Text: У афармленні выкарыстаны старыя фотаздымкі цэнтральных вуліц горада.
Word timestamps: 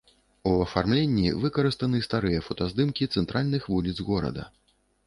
У 0.51 0.53
афармленні 0.63 1.35
выкарыстаны 1.43 2.01
старыя 2.09 2.39
фотаздымкі 2.49 3.13
цэнтральных 3.19 3.71
вуліц 3.77 3.97
горада. 4.11 4.53